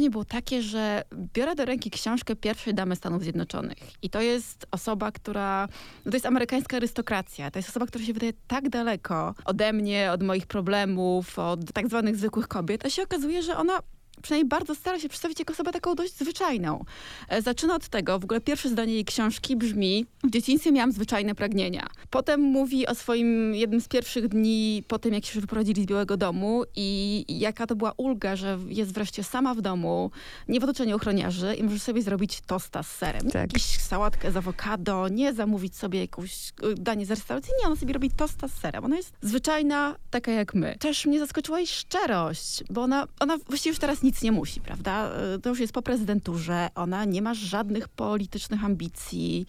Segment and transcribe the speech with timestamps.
[0.00, 1.02] wrażenie było takie, że
[1.34, 3.78] biorę do ręki książkę pierwszej damy Stanów Zjednoczonych.
[4.02, 5.68] I to jest osoba, która,
[6.04, 7.50] no to jest amerykańska arystokracja.
[7.50, 11.88] To jest osoba, która się wydaje tak daleko ode mnie, od moich problemów, od tak
[11.88, 13.78] zwanych zwykłych kobiet, a się okazuje, że ona
[14.22, 16.84] przynajmniej bardzo stara się przedstawić jako osobę taką dość zwyczajną.
[17.28, 21.34] E, zaczyna od tego, w ogóle pierwsze zdanie jej książki brzmi w dzieciństwie miałam zwyczajne
[21.34, 21.86] pragnienia.
[22.10, 26.16] Potem mówi o swoim jednym z pierwszych dni po tym, jak się wyprowadzili z Białego
[26.16, 30.10] Domu i jaka to była ulga, że jest wreszcie sama w domu,
[30.48, 33.22] nie w otoczeniu ochroniarzy i może sobie zrobić tosta z serem.
[33.30, 33.34] Tak.
[33.34, 37.52] Jakąś sałatkę z awokado, nie zamówić sobie jakąś y, danie z restauracji.
[37.60, 38.84] Nie, ona sobie robi tosta z serem.
[38.84, 40.76] Ona jest zwyczajna, taka jak my.
[40.78, 45.10] Też mnie zaskoczyła jej szczerość, bo ona, ona właściwie już teraz nic nie musi, prawda?
[45.36, 46.68] Y, to już jest po prezydenturze.
[46.74, 49.46] Ona nie ma żadnych politycznych ambicji.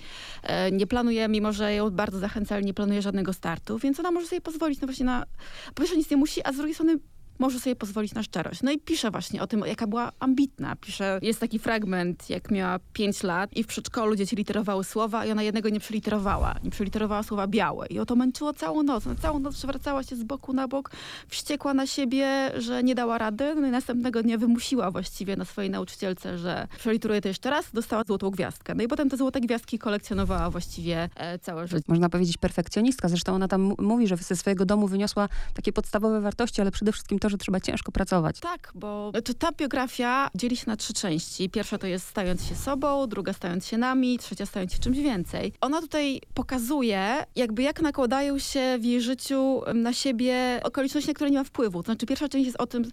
[0.68, 4.28] Y, nie planuje, mimo że ją bardzo zachęcali, nie planuje żadnego startu, więc ona może
[4.28, 5.26] sobie pozwolić no właśnie na...
[5.74, 6.98] Po pierwsze nic nie musi, a z drugiej strony
[7.42, 8.64] może sobie pozwolić na szczerość.
[8.64, 10.76] No i pisze właśnie o tym, jaka była ambitna.
[10.76, 15.32] Pisze, jest taki fragment, jak miała 5 lat i w przedszkolu dzieci literowały słowa i
[15.32, 16.56] ona jednego nie przeliterowała.
[16.64, 17.88] Nie przeliterowała słowa białe.
[17.88, 19.06] I o to męczyło całą noc.
[19.06, 20.92] Na całą noc przewracała się z boku na bok,
[21.28, 23.56] wściekła na siebie, że nie dała rady.
[23.56, 28.04] No i następnego dnia wymusiła właściwie na swojej nauczycielce, że przeliteruje to jeszcze raz, dostała
[28.04, 28.76] złotą gwiazdkę.
[28.76, 31.84] No i potem te złote gwiazdki kolekcjonowała właściwie e, całe życie.
[31.88, 33.10] Można powiedzieć perfekcjonistka.
[33.10, 37.20] Zresztą ona tam mówi, że ze swojego domu wyniosła takie podstawowe wartości, ale przede wszystkim
[37.20, 38.40] to, że trzeba ciężko pracować.
[38.40, 41.50] Tak, bo to ta biografia dzieli się na trzy części.
[41.50, 45.54] Pierwsza to jest stając się sobą, druga stając się nami, trzecia stając się czymś więcej.
[45.62, 51.32] Ona tutaj pokazuje, jakby jak nakładają się w jej życiu na siebie okoliczności, na które
[51.32, 51.84] nie ma wpływu.
[51.84, 52.84] To znaczy pierwsza część jest o tym,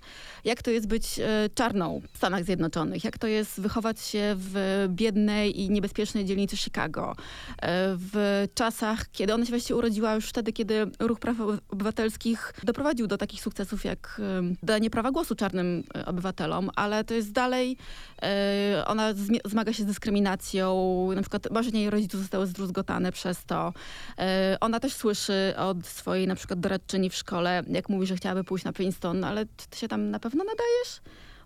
[0.44, 4.86] jak to jest być e, czarną w Stanach Zjednoczonych, jak to jest wychować się w
[4.88, 7.12] biednej i niebezpiecznej dzielnicy Chicago.
[7.12, 11.36] E, w czasach, kiedy ona się właściwie urodziła już wtedy, kiedy ruch praw
[11.68, 14.17] obywatelskich doprowadził do takich sukcesów jak
[14.62, 17.76] danie prawa głosu czarnym e, obywatelom, ale to jest dalej,
[18.22, 23.72] e, ona zmaga się z dyskryminacją, na przykład marzenia jej rodziców zostały zdruzgotane przez to.
[24.18, 28.44] E, ona też słyszy od swojej na przykład doradczyni w szkole, jak mówi, że chciałaby
[28.44, 31.00] pójść na Princeton, ale ty się tam na pewno nadajesz?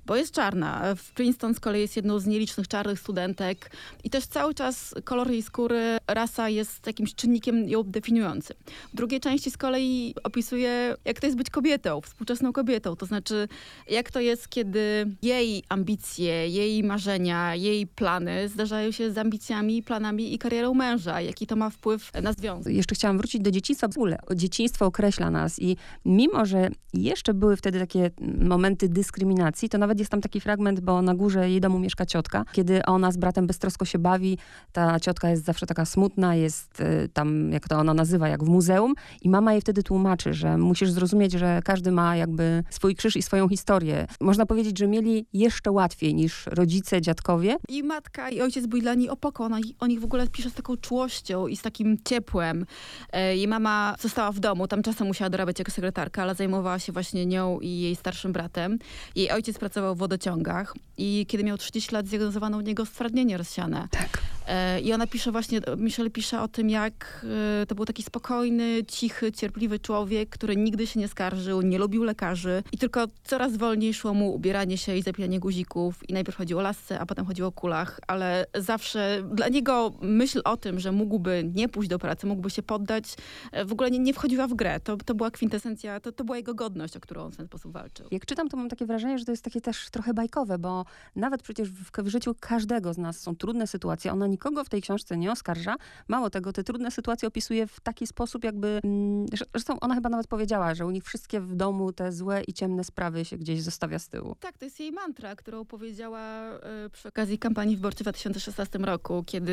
[0.06, 0.94] Bo jest czarna.
[0.96, 3.70] W Princeton z kolei jest jedną z nielicznych czarnych studentek
[4.04, 8.56] i też cały czas kolor jej skóry, rasa jest jakimś czynnikiem ją definiującym.
[8.92, 13.48] W drugiej części z kolei opisuje, jak to jest być kobietą, współczesną kobietą, to znaczy
[13.90, 20.34] jak to jest, kiedy jej ambicje, jej marzenia, jej plany zdarzają się z ambicjami, planami
[20.34, 22.74] i karierą męża, jaki to ma wpływ na związek.
[22.74, 23.88] Jeszcze chciałam wrócić do dzieciństwa.
[23.88, 28.10] W ogóle dzieciństwo określa nas i mimo, że jeszcze były wtedy takie
[28.40, 32.06] momenty dyskryminacji, to nawet nawet jest tam taki fragment, bo na górze jej domu mieszka
[32.06, 32.44] ciotka.
[32.52, 34.38] Kiedy ona z bratem beztrosko się bawi,
[34.72, 38.48] ta ciotka jest zawsze taka smutna, jest y, tam, jak to ona nazywa, jak w
[38.48, 43.16] muzeum i mama jej wtedy tłumaczy, że musisz zrozumieć, że każdy ma jakby swój krzyż
[43.16, 44.06] i swoją historię.
[44.20, 47.56] Można powiedzieć, że mieli jeszcze łatwiej niż rodzice, dziadkowie.
[47.68, 49.44] I matka i ojciec byli dla niej opoką.
[49.44, 52.66] Ona o nich w ogóle pisze z taką czułością i z takim ciepłem.
[53.12, 56.92] E, jej mama została w domu, tam czasem musiała dorabiać jako sekretarka, ale zajmowała się
[56.92, 58.78] właśnie nią i jej starszym bratem.
[59.16, 63.36] Jej ojciec pracował pracował w wodociągach i kiedy miał 30 lat zdiagnozowano u niego stwardnienie
[63.36, 63.88] rozsiane.
[63.90, 64.22] Tak.
[64.48, 67.26] E, I ona pisze właśnie, Michelle pisze o tym, jak
[67.62, 72.04] e, to był taki spokojny, cichy, cierpliwy człowiek, który nigdy się nie skarżył, nie lubił
[72.04, 76.10] lekarzy i tylko coraz wolniej szło mu ubieranie się i zapijanie guzików.
[76.10, 80.40] I najpierw chodziło o lasce, a potem chodziło o kulach, ale zawsze dla niego myśl
[80.44, 83.04] o tym, że mógłby nie pójść do pracy, mógłby się poddać,
[83.52, 84.80] e, w ogóle nie, nie wchodziła w grę.
[84.80, 87.72] To, to była kwintesencja, to, to była jego godność, o którą on w ten sposób
[87.72, 88.06] walczył.
[88.10, 90.84] Jak czytam, to mam takie wrażenie, że to jest takie też trochę bajkowe, bo
[91.16, 94.12] nawet przecież w, w życiu każdego z nas są trudne sytuacje.
[94.12, 95.76] Ona nikogo w tej książce nie oskarża.
[96.08, 98.80] Mało tego, te trudne sytuacje opisuje w taki sposób, jakby.
[98.84, 102.52] Mm, zresztą ona chyba nawet powiedziała, że u nich wszystkie w domu te złe i
[102.52, 104.36] ciemne sprawy się gdzieś zostawia z tyłu.
[104.40, 106.54] Tak, to jest jej mantra, którą powiedziała
[106.86, 109.52] y, przy okazji kampanii wyborczej w 2016 roku, kiedy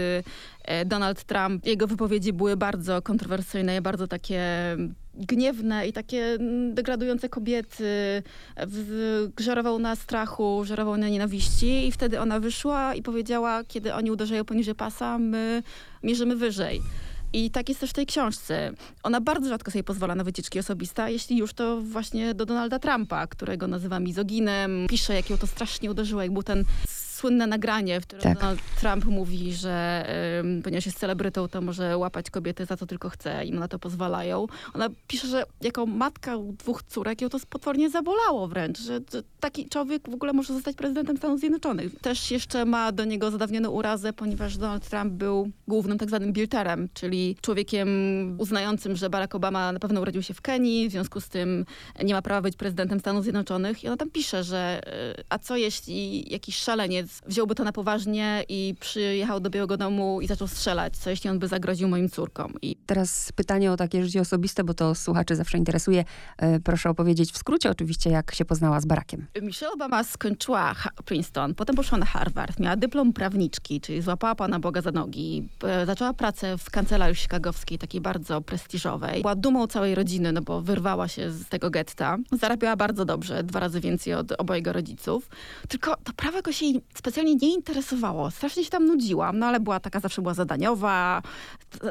[0.81, 4.41] y, Donald Trump, jego wypowiedzi były bardzo kontrowersyjne, bardzo takie
[5.13, 8.23] gniewne i takie mm, degradujące kobiety,
[9.39, 14.45] żerował na strachu, żerował na nienawiści i wtedy ona wyszła i powiedziała, kiedy oni uderzają
[14.45, 15.63] poniżej pasa, my
[16.03, 16.81] mierzymy wyżej.
[17.33, 18.71] I tak jest też w tej książce.
[19.03, 23.27] Ona bardzo rzadko sobie pozwala na wycieczki osobiste, jeśli już to właśnie do Donalda Trumpa,
[23.27, 24.87] którego nazywa mizoginem.
[24.89, 26.65] Pisze, jak ją to strasznie uderzyło, jak był ten
[27.19, 28.39] słynne nagranie, w którym Tak.
[28.39, 30.05] Donald Trump mówi, że
[30.63, 34.45] ponieważ jest celebrytą, to może łapać kobiety za co tylko chce, im na to pozwalają.
[34.73, 39.69] Ona pisze, że jako matka dwóch córek ją to potwornie zabolało wręcz, że, że taki
[39.69, 41.99] człowiek w ogóle może zostać prezydentem Stanów Zjednoczonych.
[41.99, 46.89] Też jeszcze ma do niego zadawnioną urazę, ponieważ Donald Trump był głównym tak zwanym bilterem,
[46.93, 47.89] czyli człowiekiem
[48.37, 51.65] uznającym, że Barack Obama na pewno urodził się w Kenii, w związku z tym
[52.03, 53.83] nie ma prawa być prezydentem Stanów Zjednoczonych.
[53.83, 54.81] I ona tam pisze, że
[55.19, 60.21] y, a co jeśli jakiś szaleniec wziąłby to na poważnie i przyjechał do Białego Domu
[60.21, 60.97] i zaczął strzelać?
[60.97, 62.53] Co jeśli on by zagroził moim córkom?
[62.61, 66.05] I Teraz pytanie o takie życie osobiste, bo to słuchaczy zawsze interesuje.
[66.37, 69.27] E, Proszę opowiedzieć w skrócie oczywiście, jak się poznała z Barackiem.
[69.41, 70.75] Michelle Obama skończyła
[71.05, 75.85] Princeton, potem poszła na Harvard, miała dyplom prawniczki, czyli złapała Pana Boga za nogi, e,
[75.85, 79.21] zaczęła pracę w kancelarii chicagowskiej, takiej bardzo prestiżowej.
[79.21, 82.17] Była dumą całej rodziny, no bo wyrwała się z tego getta.
[82.31, 85.29] Zarabiała bardzo dobrze, dwa razy więcej od obojga rodziców.
[85.67, 88.31] Tylko to prawo jakoś jej specjalnie nie interesowało.
[88.31, 91.21] Strasznie się tam nudziła, no ale była taka, zawsze była zadaniowa.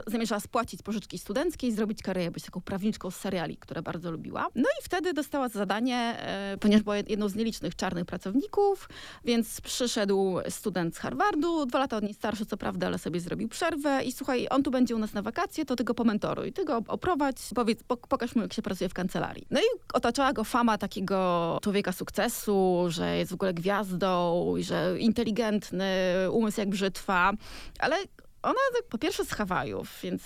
[0.07, 4.47] Zamierzała spłacić pożyczki studenckie i zrobić karierę, być taką prawniczką z seriali, które bardzo lubiła.
[4.55, 8.89] No i wtedy dostała zadanie, e, ponieważ była jedną z nielicznych czarnych pracowników,
[9.25, 13.49] więc przyszedł student z Harvardu, dwa lata od niej starszy, co prawda, ale sobie zrobił
[13.49, 16.65] przerwę i słuchaj, on tu będzie u nas na wakacje, to ty go pomentoruj, ty
[16.65, 19.47] go oprowadź, powiedz, pok- pokaż mu, jak się pracuje w kancelarii.
[19.51, 24.98] No i otaczała go fama takiego człowieka sukcesu, że jest w ogóle gwiazdą, i że
[24.99, 25.87] inteligentny,
[26.31, 27.33] umysł jak brzytwa,
[27.79, 27.97] ale
[28.43, 30.23] ona tak po pierwsze z Hawajów, więc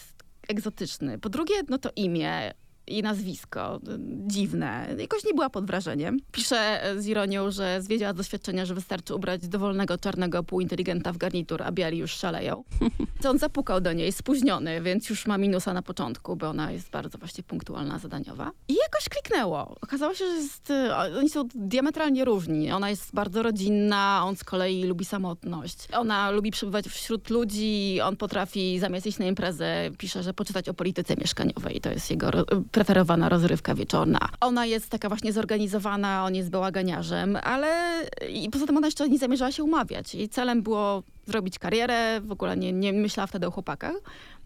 [0.48, 1.19] egzotyczny.
[1.19, 2.52] Po drugie, no to imię
[2.87, 3.81] i nazwisko y,
[4.26, 4.88] dziwne.
[4.99, 6.17] Jakoś nie była pod wrażeniem.
[6.32, 11.62] Pisze z ironią, że zwiedziała z doświadczenia, że wystarczy ubrać dowolnego czarnego półinteligenta w garnitur,
[11.62, 12.64] a biali już szaleją.
[13.23, 16.90] Co on zapukał do niej, spóźniony, więc już ma minusa na początku, bo ona jest
[16.90, 18.50] bardzo właśnie punktualna, zadaniowa.
[18.69, 19.76] I jakoś kliknęło.
[19.81, 22.73] Okazało się, że jest, y, oni są diametralnie różni.
[22.73, 25.88] Ona jest bardzo rodzinna, on z kolei lubi samotność.
[25.93, 30.75] Ona lubi przebywać wśród ludzi, on potrafi zamiast iść na imprezę, pisze, że poczytać o
[30.75, 31.81] polityce mieszkaniowej.
[31.81, 34.19] To jest jego ro- preferowana rozrywka wieczorna.
[34.40, 39.19] Ona jest taka właśnie zorganizowana, on jest bałaganiarzem, ale i poza tym ona jeszcze nie
[39.19, 40.14] zamierzała się umawiać.
[40.14, 43.94] Jej celem było zrobić karierę, w ogóle nie, nie myślała wtedy o chłopakach.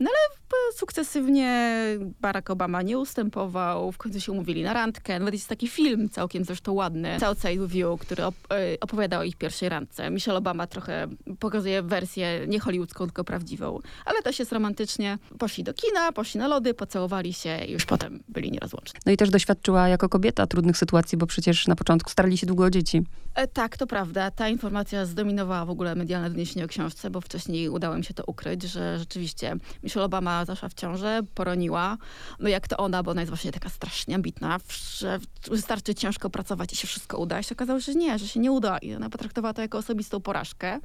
[0.00, 0.36] No ale
[0.74, 1.72] sukcesywnie
[2.20, 5.18] Barack Obama nie ustępował, w końcu się umówili na randkę.
[5.18, 9.36] Nawet jest taki film całkiem zresztą ładny, Southside View, który op- e, opowiada o ich
[9.36, 10.10] pierwszej randce.
[10.10, 11.06] Michelle Obama trochę
[11.38, 13.80] pokazuje wersję nie hollywoodzką, tylko prawdziwą.
[14.04, 15.18] Ale też jest romantycznie.
[15.38, 19.00] Poszli do kina, poszli na lody, pocałowali się i już potem byli nierozłączni.
[19.06, 22.64] No i też doświadczyła jako kobieta trudnych sytuacji, bo przecież na początku starali się długo
[22.64, 23.02] o dzieci.
[23.34, 24.30] E, tak, to prawda.
[24.30, 28.62] Ta informacja zdominowała w ogóle medialne doniesienie książce, bo wcześniej udało mi się to ukryć,
[28.62, 31.98] że rzeczywiście Michelle Obama zaszła w ciążę, poroniła.
[32.40, 34.60] No jak to ona, bo ona jest właśnie taka strasznie ambitna,
[34.98, 35.18] że
[35.50, 37.40] wystarczy ciężko pracować i się wszystko uda.
[37.40, 38.78] I się okazało, że nie, że się nie uda.
[38.78, 40.80] I ona potraktowała to jako osobistą porażkę.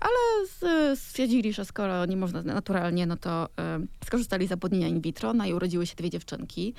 [0.00, 5.34] Ale stwierdzili, że skoro nie można naturalnie, no to e, skorzystali z zapłodnienia in vitro,
[5.34, 6.74] no i urodziły się dwie dziewczynki.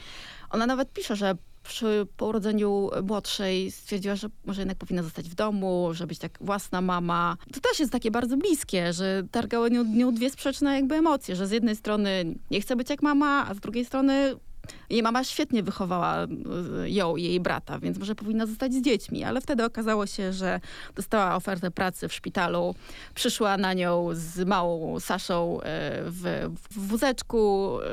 [0.49, 5.89] Ona nawet pisze, że przy urodzeniu młodszej stwierdziła, że może jednak powinna zostać w domu,
[5.91, 7.37] że być tak własna mama.
[7.53, 11.47] To też jest takie bardzo bliskie, że targały nią, nią dwie sprzeczne jakby emocje, że
[11.47, 14.35] z jednej strony nie chce być jak mama, a z drugiej strony
[14.89, 19.23] jej mama świetnie wychowała y, ją i jej brata, więc może powinna zostać z dziećmi,
[19.23, 20.59] ale wtedy okazało się, że
[20.95, 22.75] dostała ofertę pracy w szpitalu,
[23.15, 25.63] przyszła na nią z małą Saszą y,
[26.05, 27.83] w, w wózeczku, y,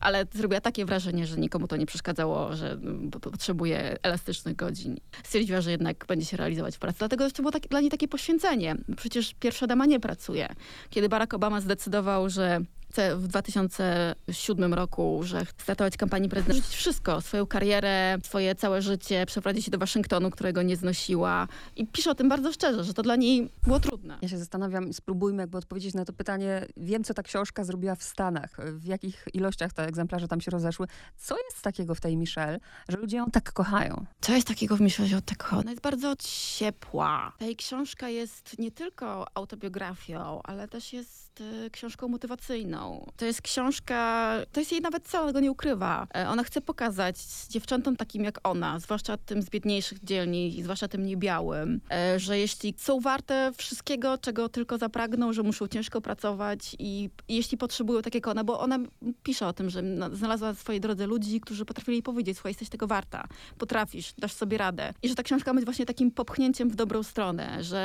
[0.00, 2.78] ale zrobiła takie wrażenie, że nikomu to nie przeszkadzało, że
[3.10, 4.96] po- potrzebuje elastycznych godzin.
[5.24, 6.98] Stwierdziła, że jednak będzie się realizować w pracy.
[6.98, 8.76] Dlatego to było tak, dla niej takie poświęcenie.
[8.96, 10.48] Przecież pierwsza dama nie pracuje.
[10.90, 16.76] Kiedy Barack Obama zdecydował, że chce w 2007 roku, że chce startować kampanię prezydencką, rzucić
[16.76, 21.48] wszystko, swoją karierę, swoje całe życie, przeprowadzić się do Waszyngtonu, którego nie znosiła.
[21.76, 24.18] I pisze o tym bardzo szczerze, że to dla niej było trudne.
[24.22, 26.66] Ja się zastanawiam spróbujmy jakby odpowiedzieć na to pytanie.
[26.76, 30.86] Wiem, co ta książka zrobiła w Stanach, w jakich ilościach te egzemplarze tam się rozeszły.
[31.16, 34.06] Co jest takiego w tej Michelle, że ludzie ją tak kochają?
[34.20, 35.56] Co jest takiego w Michelle Zioteko?
[35.56, 37.32] Ona jest bardzo ciepła.
[37.38, 42.78] Ta jej książka jest nie tylko autobiografią, ale też jest e, książką motywacyjną.
[43.16, 46.06] To jest książka, to jest jej nawet cel, ona go nie ukrywa.
[46.16, 47.16] E, Ona chce pokazać
[47.48, 52.74] dziewczętom takim jak ona, zwłaszcza tym z biedniejszych dzielnic, zwłaszcza tym niebiałym, e, że jeśli
[52.78, 58.26] są warte wszystkiego, czego tylko zapragną, że muszą ciężko pracować i, jeśli potrzebują tak jak
[58.28, 58.78] ona, bo ona
[59.22, 62.50] pisze o tym, że na- znalazła w swojej drodze ludzi, którzy potrafili jej powiedzieć, słuchaj,
[62.50, 63.24] jesteś tego warta,
[63.58, 64.94] potrafisz, dasz sobie radę.
[65.02, 67.78] I że ta książka być właśnie takim popchnięciem w dobrą stronę, że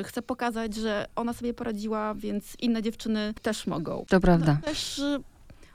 [0.00, 4.04] e, chce pokazać, że ona sobie poradziła, więc inne dziewczyny też mogą.
[4.08, 5.20] To 那那是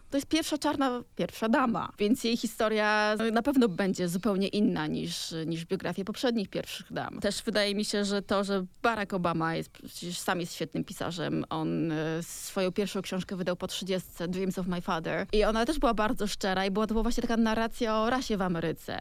[0.08, 4.88] No, to jest pierwsza czarna, pierwsza dama, więc jej historia na pewno będzie zupełnie inna
[4.88, 7.20] niż, niż biografie poprzednich pierwszych dam.
[7.20, 11.46] Też wydaje mi się, że to, że Barack Obama jest przecież sam jest świetnym pisarzem.
[11.50, 15.28] On e, swoją pierwszą książkę wydał po 30, Dreams of My Father.
[15.34, 18.38] I ona też była bardzo szczera i była to była właśnie taka narracja o rasie
[18.38, 19.00] w Ameryce.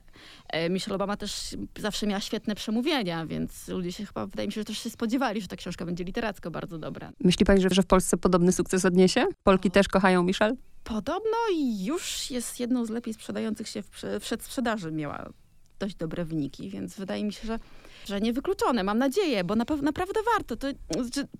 [0.48, 4.60] E, Michelle Obama też zawsze miała świetne przemówienia, więc ludzie się chyba, wydaje mi się,
[4.60, 7.12] że też się spodziewali, że ta książka będzie literacko bardzo dobra.
[7.20, 9.26] Myśli pani, że, że w Polsce podobny sukces odniesie?
[9.44, 10.56] Polki też kochają Michelle?
[10.86, 11.36] Podobno
[11.78, 14.92] już jest jedną z lepiej sprzedających się w, w przedsprzedaży.
[14.92, 15.30] Miała
[15.78, 17.58] dość dobre wyniki, więc wydaje mi się, że,
[18.04, 18.84] że niewykluczone.
[18.84, 20.56] Mam nadzieję, bo na, naprawdę warto.
[20.56, 20.66] To,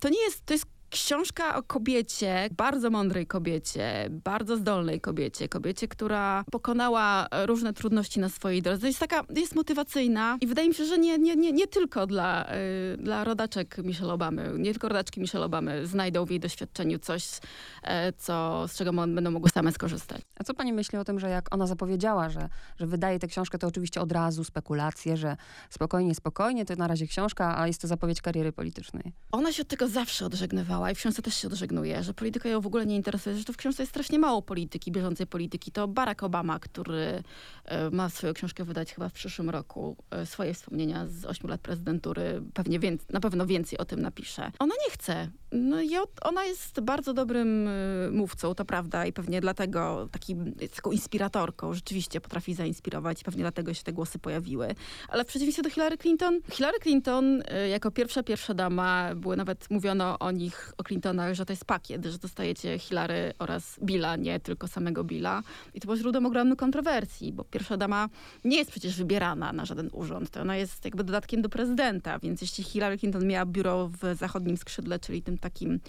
[0.00, 5.88] to nie jest, to jest Książka o kobiecie, bardzo mądrej kobiecie, bardzo zdolnej kobiecie, kobiecie,
[5.88, 8.86] która pokonała różne trudności na swojej drodze.
[8.86, 12.46] Jest taka, jest motywacyjna i wydaje mi się, że nie, nie, nie, nie tylko dla,
[12.94, 17.24] y, dla rodaczek Michelle Obamy, nie tylko rodaczki Michelle Obamy znajdą w jej doświadczeniu coś,
[17.24, 17.88] y,
[18.18, 20.22] co, z czego będą mogły same skorzystać.
[20.38, 22.48] A co pani myśli o tym, że jak ona zapowiedziała, że,
[22.80, 25.36] że wydaje tę książkę, to oczywiście od razu spekulacje, że
[25.70, 29.12] spokojnie, spokojnie, to na razie książka, a jest to zapowiedź kariery politycznej.
[29.32, 32.60] Ona się od tego zawsze odżegnywała i w książce też się odżegnuje, że polityka ją
[32.60, 35.72] w ogóle nie interesuje, że to w książce jest strasznie mało polityki, bieżącej polityki.
[35.72, 37.22] To Barack Obama, który
[37.64, 41.60] e, ma swoją książkę wydać chyba w przyszłym roku, e, swoje wspomnienia z ośmiu lat
[41.60, 44.52] prezydentury, pewnie więcej, na pewno więcej o tym napisze.
[44.58, 45.30] Ona nie chce.
[45.56, 45.90] No i
[46.22, 52.20] ona jest bardzo dobrym e, mówcą, to prawda, i pewnie dlatego takim, taką inspiratorką rzeczywiście
[52.20, 54.74] potrafi zainspirować, pewnie dlatego się te głosy pojawiły.
[55.08, 60.18] Ale w przeciwieństwie do Hillary Clinton, Hillary Clinton jako pierwsza, pierwsza dama, były nawet mówiono
[60.18, 64.68] o nich, o Clintonach, że to jest pakiet, że dostajecie Hillary oraz Billa, nie tylko
[64.68, 65.42] samego Billa.
[65.74, 68.08] I to było źródłem ogromnych kontrowersji, bo pierwsza dama
[68.44, 70.30] nie jest przecież wybierana na żaden urząd.
[70.30, 74.56] To ona jest jakby dodatkiem do prezydenta, więc jeśli Hillary Clinton miała biuro w zachodnim
[74.56, 75.80] skrzydle, czyli tym takim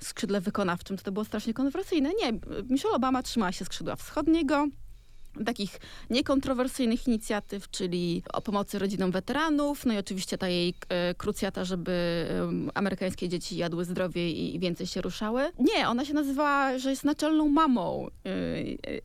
[0.00, 2.10] skrzydle wykonawczym, to to było strasznie kontrowersyjne.
[2.22, 2.32] Nie,
[2.68, 4.66] Michelle Obama trzymała się skrzydła wschodniego,
[5.44, 11.64] takich niekontrowersyjnych inicjatyw, czyli o pomocy rodzinom weteranów, no i oczywiście ta jej e, krucjata,
[11.64, 12.26] żeby
[12.74, 15.42] amerykańskie dzieci jadły zdrowiej i więcej się ruszały.
[15.58, 18.30] Nie, ona się nazywała, że jest naczelną mamą, e,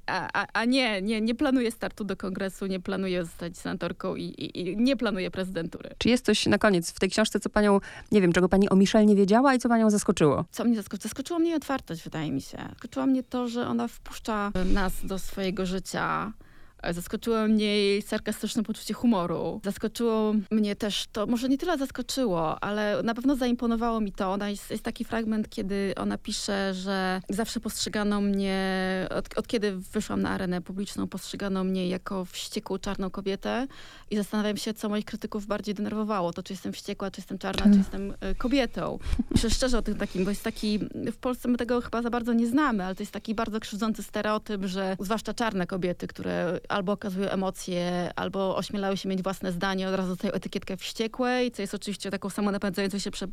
[0.05, 4.23] a, a, a nie, nie, nie planuje startu do kongresu, nie planuje zostać senatorką i,
[4.23, 5.89] i, i, nie planuje prezydentury.
[5.97, 7.79] Czy jest coś na koniec w tej książce, co panią,
[8.11, 10.45] nie wiem, czego pani o Michelle nie wiedziała i co panią zaskoczyło?
[10.51, 11.01] Co mnie zaskoczyło?
[11.03, 12.57] Zaskoczyło mnie otwartość, wydaje mi się.
[12.69, 16.50] Zaskoczyło mnie to, że ona wpuszcza nas do swojego życia, Yeah.
[16.89, 19.61] Zaskoczyło mnie jej sarkastyczne poczucie humoru.
[19.63, 24.31] Zaskoczyło mnie też to, może nie tyle zaskoczyło, ale na pewno zaimponowało mi to.
[24.31, 29.71] Ona jest, jest taki fragment, kiedy ona pisze, że zawsze postrzegano mnie, od, od, kiedy
[29.77, 33.67] wyszłam na arenę publiczną, postrzegano mnie jako wściekłą czarną kobietę
[34.11, 36.33] i zastanawiam się, co moich krytyków bardziej denerwowało.
[36.33, 39.00] To, czy jestem wściekła, czy jestem czarna, czy jestem y, kobietą.
[39.33, 40.79] Piszę szczerze o tym takim, bo jest taki,
[41.11, 44.03] w Polsce my tego chyba za bardzo nie znamy, ale to jest taki bardzo krzywdzący
[44.03, 49.89] stereotyp, że zwłaszcza czarne kobiety, które albo okazują emocje, albo ośmielały się mieć własne zdanie,
[49.89, 53.29] od razu dostają etykietkę wściekłej, co jest oczywiście taką samonapędzającą się prze, e,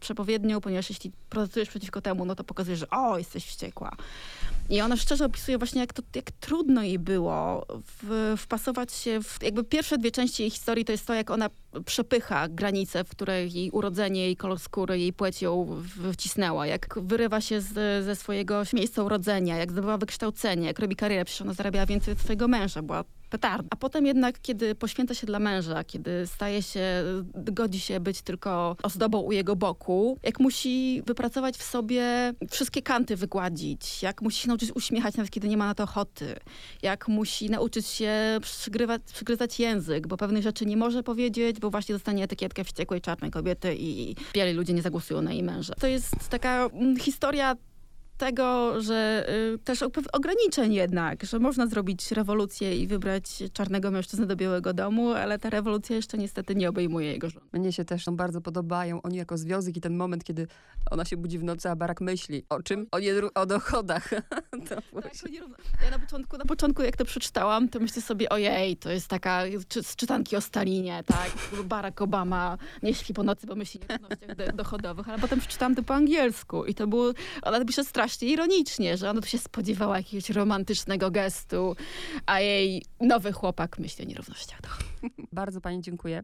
[0.00, 3.96] przepowiednią, ponieważ jeśli protestujesz przeciwko temu, no to pokazujesz, że o, jesteś wściekła.
[4.68, 7.66] I ona szczerze opisuje właśnie, jak, to, jak trudno jej było
[8.02, 9.38] w, wpasować się w...
[9.42, 11.50] Jakby pierwsze dwie części jej historii to jest to, jak ona
[11.84, 15.82] przepycha granice, w której jej urodzenie, jej kolor skóry, jej płeć ją
[16.12, 16.66] wcisnęła.
[16.66, 21.24] Jak wyrywa się z, ze swojego miejsca urodzenia, jak zdobywa wykształcenie, jak robi karierę.
[21.24, 23.68] Przecież ona zarabiała więcej od swojego męża, była petarda.
[23.70, 26.82] A potem jednak, kiedy poświęca się dla męża, kiedy staje się,
[27.34, 33.16] godzi się być tylko ozdobą u jego boku, jak musi wypracować w sobie wszystkie kanty
[33.16, 36.36] wygładzić, jak musi się nauczyć uśmiechać, nawet kiedy nie ma na to ochoty,
[36.82, 41.94] jak musi nauczyć się przygrywać, przygryzać język, bo pewnych rzeczy nie może powiedzieć, bo właśnie
[41.94, 45.74] dostanie etykietkę wściekłej czarnej kobiety i biali ludzie nie zagłosują na jej męża.
[45.74, 47.56] To jest taka mm, historia
[48.18, 54.36] tego, że y, też ograniczeń jednak, że można zrobić rewolucję i wybrać czarnego mężczyznę do
[54.36, 57.42] Białego Domu, ale ta rewolucja jeszcze niestety nie obejmuje jego żon.
[57.52, 60.46] Mnie się też bardzo podobają oni jako związek i ten moment, kiedy
[60.90, 62.86] ona się budzi w nocy, a Barak myśli o czym?
[62.90, 64.10] O, nie, o dochodach.
[64.68, 64.82] tak,
[65.84, 69.42] ja na początku, na początku, jak to przeczytałam, to myślę sobie, ojej, to jest taka
[69.68, 71.30] czy, z czytanki o Stalinie, tak?
[71.64, 73.80] Barack Obama nie śpi po nocy, bo myśli
[74.48, 78.28] o dochodowych, ale potem przeczytałam to po angielsku i to było, ona pisze strasznie strasznie
[78.28, 81.76] ironicznie, że ona tu się spodziewała jakiegoś romantycznego gestu,
[82.26, 84.60] a jej nowy chłopak myśli o nierównościach.
[85.32, 86.16] Bardzo pani dziękuję.